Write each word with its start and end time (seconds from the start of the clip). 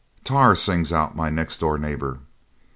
'Tar!' 0.23 0.55
sings 0.55 0.91
out 0.91 1.15
my 1.15 1.29
next 1.29 1.59
door 1.59 1.77
neighbour. 1.77 2.17